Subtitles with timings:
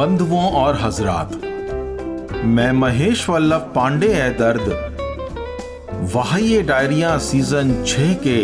[0.00, 1.32] बंधुओं और हजरात।
[2.48, 4.68] मैं महेश वल्लभ पांडे है दर्द।
[6.14, 8.36] वाह्य डायरिया सीज़न छह के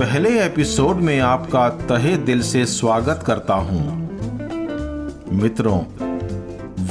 [0.00, 3.82] पहले एपिसोड में आपका तहे दिल से स्वागत करता हूँ।
[5.32, 5.78] मित्रों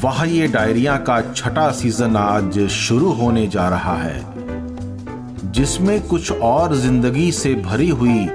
[0.03, 4.21] वाह्य डायरिया का छठा सीज़न आज शुरू होने जा रहा है,
[5.51, 8.27] जिसमें कुछ और ज़िंदगी से भरी हुई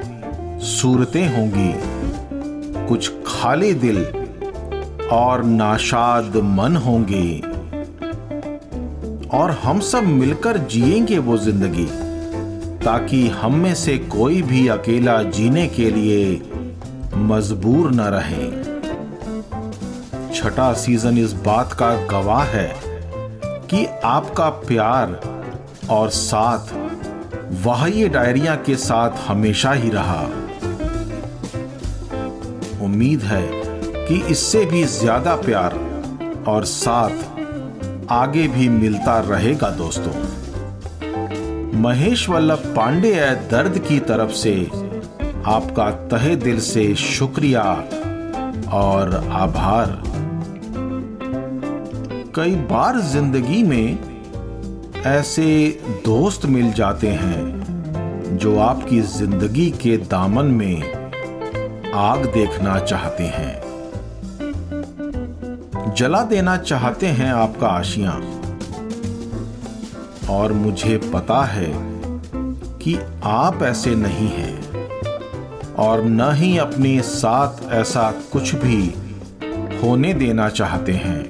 [0.73, 1.73] सूरतें होंगी।
[2.89, 4.05] कुछ खाली दिल
[5.13, 7.41] और नाशाद मन होंगे।
[9.37, 11.87] और हम सब मिलकर जिएँगे वो ज़िंदगी,
[12.85, 16.43] ताकि हम में से कोई भी अकेला जीने के लिए
[17.17, 18.51] मजबूर न रहे।
[20.35, 22.73] छठा सीज़न इस बात का गवाह है
[23.71, 25.21] कि आपका प्यार
[25.91, 26.73] और साथ
[27.65, 30.23] वाह्य डायरिया के साथ हमेशा ही रहा।
[32.85, 33.64] उम्मीद है
[34.09, 35.75] कि इससे भी ज़्यादा प्यार
[36.49, 40.13] और साथ आगे भी मिलता रहेगा दोस्तों।
[41.81, 44.55] महेश वल्लभ पांडे है दर्द की तरफ़ से
[45.47, 47.63] आपका तहे दिल से शुक्रिया
[48.75, 50.03] और आभार।
[52.37, 53.99] कई बार ज़िंदगी में
[55.07, 55.49] ऐसे
[56.05, 60.83] दोस्त मिल जाते हैं जो आपकी ज़िंदगी के दामन में
[61.95, 63.64] आग देखना चाहते हैं।
[65.97, 68.11] जला देना चाहते हैं आपका आशिया।
[70.31, 71.71] और मुझे पता है
[72.79, 78.95] कि आप ऐसे नहीं हैं। और न ही अपने साथ ऐसा कुछ भी
[79.83, 81.21] होने देना चाहते हैं।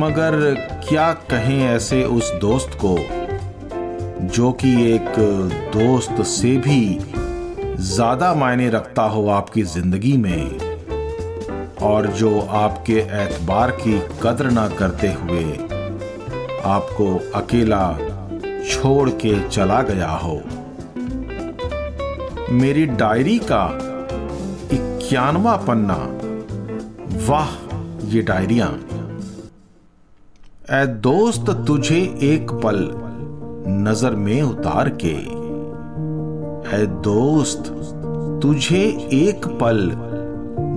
[0.00, 0.54] मगर
[0.88, 2.96] क्या कहें ऐसे उस दोस्त को,
[4.26, 5.12] जो कि एक
[5.76, 6.98] दोस्त से भी
[7.84, 10.69] ज़्यादा मायने रखता हो आपकी ज़िंदगी में?
[11.82, 15.44] और जो आपके एतबार की कदर ना करते हुए
[16.64, 17.98] आपको अकेला
[18.70, 20.40] छोड़ के चला गया हो।
[22.52, 23.64] मेरी डायरी का
[24.72, 25.96] इक्यानवा पन्ना
[27.26, 27.50] वाह,
[28.06, 28.66] ये डायरिया।
[30.72, 32.78] ए दोस्त, तुझे एक पल
[33.88, 35.16] नज़र में उतार के।
[36.76, 37.72] ए दोस्त,
[38.42, 38.82] तुझे
[39.12, 39.90] एक पल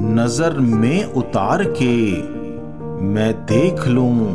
[0.06, 1.96] नज़र में उतार के
[3.03, 4.30] मैं देख लूँ,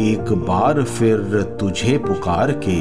[0.00, 2.80] एक बार फिर तुझे पुकार के।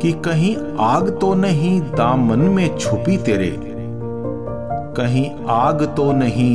[0.00, 3.50] कि कहीं आग तो नहीं दामन में छुपी तेरे,
[4.96, 6.54] कहीं आग तो नहीं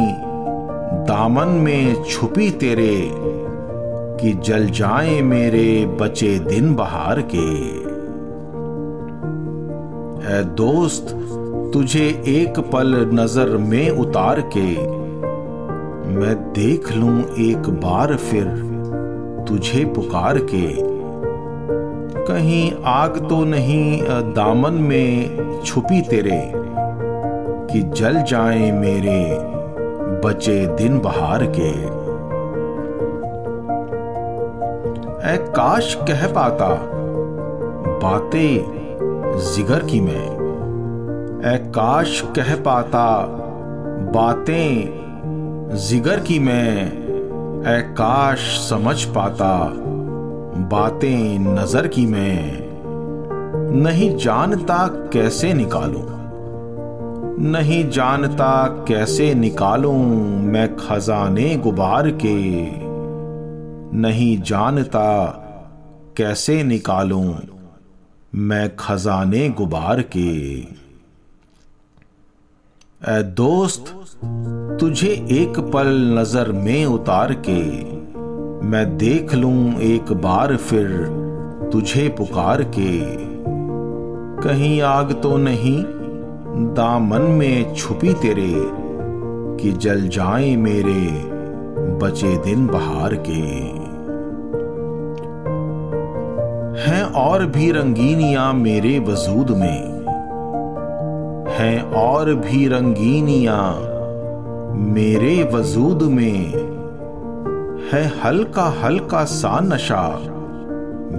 [1.08, 3.10] दामन में छुपी तेरे,
[4.22, 7.50] कि जल जाए मेरे बचे दिन बहार के।
[10.32, 11.18] ए दोस्त
[11.74, 14.72] तुझे एक पल नज़र में उतार के,
[16.12, 18.46] मैं देख लूँ एक बार फिर
[19.48, 20.68] तुझे पुकार के।
[22.24, 24.02] कहीं आग तो नहीं
[24.34, 26.42] दामन में छुपी तेरे,
[27.72, 29.22] कि जल जाए मेरे
[30.26, 31.72] बचे दिन बहार के।
[35.54, 36.68] काश कह पाता,
[38.04, 38.52] बातें
[39.46, 40.31] जिगर की मैं।
[41.44, 43.06] काश कह पाता,
[44.14, 46.88] बातें जिगर की मैं
[47.68, 49.72] ए काश समझ पाता,
[50.70, 52.60] बातें नज़र की मैं।
[53.74, 56.04] नहीं जानता कैसे निकालूं,
[57.52, 58.52] नहीं जानता
[58.88, 59.98] कैसे निकालूं
[60.44, 62.38] मैं खजाने गुबार के।
[63.98, 65.08] नहीं जानता
[66.18, 67.34] कैसे निकालूं
[68.34, 70.62] मैं खजाने गुबार के।
[73.02, 73.86] ए दोस्त,
[74.80, 75.88] तुझे एक पल
[76.20, 77.62] नज़र में उतार के
[78.68, 80.88] मैं देख लूँ एक बार फिर
[81.72, 83.00] तुझे पुकार के।
[84.44, 85.84] कहीं आग तो नहीं,
[86.74, 88.54] दामन में छुपी तेरे,
[89.58, 91.10] कि जल जाए मेरे
[91.98, 93.42] बचे दिन बहार के।
[96.84, 99.91] हैं और भी रंगीनियाँ मेरे वजूद में
[101.52, 103.64] हैं और भी रंगीनियाँ
[104.94, 106.72] मेरे वजूद में
[107.92, 110.04] है हल्का हल्का सा नशा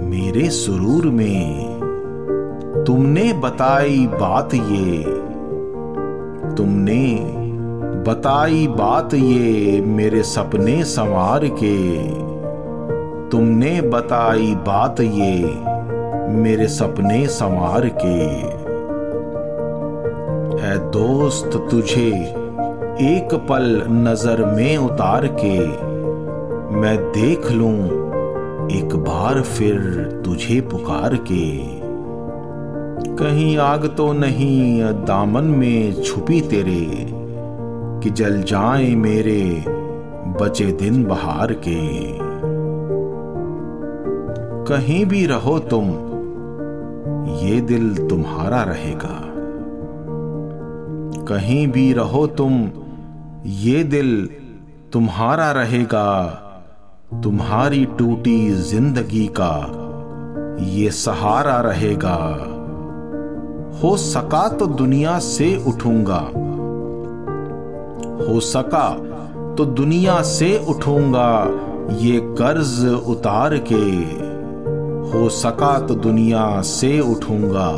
[0.03, 5.03] मेरे सुरूर में। तुमने बताई बात ये,
[6.57, 7.03] तुमने
[8.07, 11.77] बताई बात ये मेरे सपने संवार के।
[13.29, 15.37] तुमने बताई बात ये
[16.33, 18.62] मेरे सपने संवार के।
[20.73, 22.07] है, दोस्त तुझे
[23.01, 25.59] एक पल नज़र में उतार के।
[26.75, 27.75] मैं देख लूँ,
[28.71, 29.77] एक बार फिर
[30.25, 31.63] तुझे पुकार के।
[33.15, 37.07] कहीं आग तो नहीं, दामन में छुपी तेरे,
[38.03, 39.63] कि जल जाए मेरे
[40.41, 41.79] बचे दिन बहार के।
[44.65, 45.89] कहीं भी रहो तुम,
[47.37, 49.32] ये दिल तुम्हारा रहेगा।
[51.27, 52.53] कहीं भी रहो तुम,
[53.45, 54.25] ये दिल
[54.93, 56.09] तुम्हारा रहेगा,
[57.23, 59.55] तुम्हारी टूटी ज़िंदगी का
[60.71, 62.17] ये सहारा रहेगा।
[63.79, 66.19] हो सका तो दुनिया से उठूँगा,
[68.23, 68.89] हो सका
[69.55, 71.29] तो दुनिया से उठूँगा,
[71.99, 73.83] ये कर्ज उतार के।
[75.09, 77.69] हो सका तो दुनिया से उठूँगा,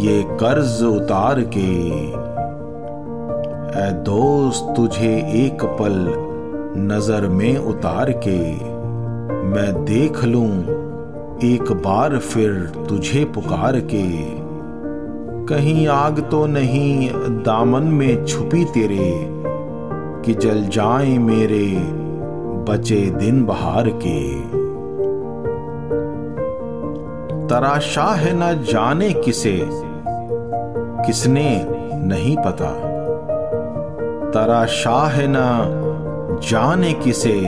[0.00, 2.27] ये कर्ज उतार के।
[3.68, 5.94] ए दोस्त, तुझे एक पल
[6.82, 8.38] नज़र में उतार के
[9.44, 10.48] मैं देख लूँ,
[11.44, 12.52] एक बार फिर
[12.88, 14.04] तुझे पुकार के।
[15.46, 17.10] कहीं आग तो नहीं,
[17.42, 19.12] दामन में छुपी तेरे,
[20.24, 21.66] कि जल जाए मेरे
[22.68, 24.18] बचे दिन बहार के।
[27.48, 29.58] तराशा है न जाने किसे,
[31.06, 31.50] किसने
[32.06, 32.87] नहीं पता।
[34.34, 37.40] तराशा है न जाने किसे।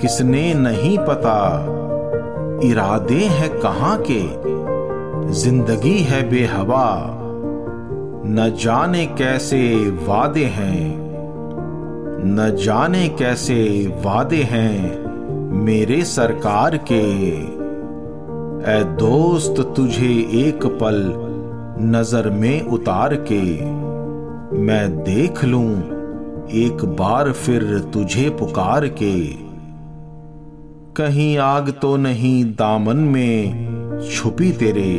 [0.00, 1.38] किसने नहीं पता
[2.64, 4.20] इरादे हैं कहाँ के।
[5.32, 6.86] ज़िंदगी है बेहवा,
[8.26, 9.62] न जाने कैसे
[10.06, 10.98] वादे हैं।
[12.26, 13.60] न जाने कैसे
[14.04, 14.74] वादे हैं
[15.64, 17.04] मेरे सरकार के।
[18.70, 20.98] ए दोस्त तुझे एक पल
[21.90, 23.42] नज़र में उतार के।
[24.52, 25.68] मैं देख लूँ,
[26.50, 27.62] एक बार फिर
[27.92, 29.14] तुझे पुकार के।
[30.96, 34.98] कहीं आग तो नहीं दामन में छुपी तेरे,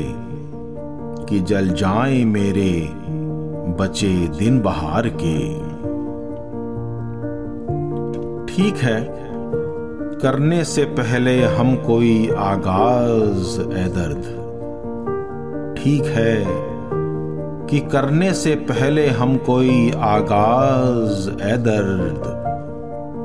[1.29, 2.89] कि जल जाए मेरे
[3.79, 5.37] बचे दिन बहार के।
[8.45, 9.01] ठीक है,
[10.21, 14.23] करने से पहले हम कोई आगाज़ ए दर्द।
[15.77, 16.70] ठीक है
[17.71, 22.23] कि करने से पहले हम कोई आगाज़ ए दर्द।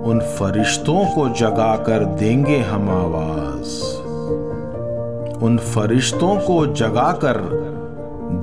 [0.07, 3.97] उन फरिश्तों को जगा कर देंगे हम आवाज़।
[5.43, 7.37] उन फरिश्तों को जगा कर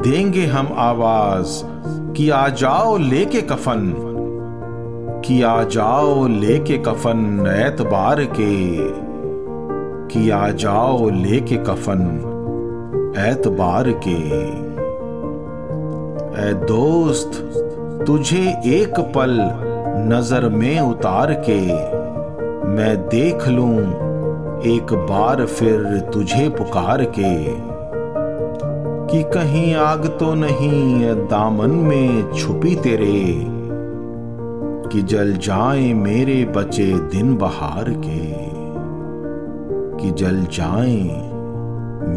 [0.03, 1.63] देंगे हम आवाज़
[2.13, 3.93] कि आ जाओ लेके कफन,
[5.25, 8.75] कि आ जाओ लेके कफन एतबार के,
[10.07, 12.05] कि आ जाओ लेके कफन
[13.17, 14.72] एतबार के।
[16.33, 17.31] ए दोस्त,
[18.07, 19.31] तुझे एक पल
[20.13, 21.59] नज़र में उतार के
[22.67, 23.79] मैं देख लूँ,
[24.61, 27.45] एक बार फिर तुझे पुकार के।
[29.07, 33.45] कि कहीं आग तो नहीं दामन में छुपी तेरे,
[34.89, 38.33] कि जल जाए मेरे बचे दिन बहार के।
[39.97, 41.01] कि जल जाए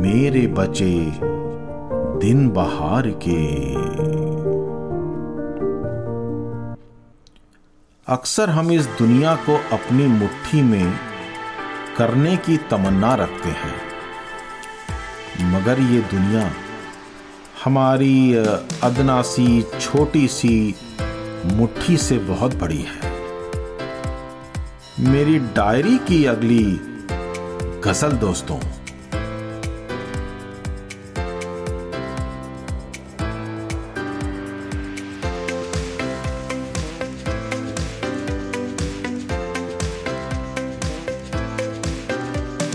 [0.00, 1.12] मेरे बचे
[2.20, 3.40] दिन बहार के।
[8.06, 10.94] अक्सर हम इस दुनिया को अपनी मुट्ठी में
[11.96, 13.74] करने की तमन्ना रखते हैं।
[15.52, 16.50] मगर ये दुनिया
[17.64, 18.34] हमारी
[18.82, 20.74] अदना सी छोटी सी
[21.46, 23.12] मुट्ठी से बहुत बड़ी है।
[25.00, 26.64] मेरी डायरी की अगली
[27.84, 28.58] गज़ल दोस्तों